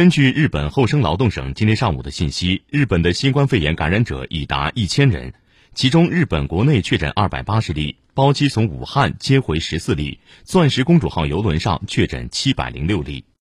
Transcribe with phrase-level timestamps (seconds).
[0.00, 5.34] 根据日本厚生劳动省今天上午的信息日本的新冠肺炎感染者已达一千人
[5.74, 13.26] 其中日本国内确诊二百八十例包机从武汉接回十四例钻石公主号游轮上确诊七百零六例。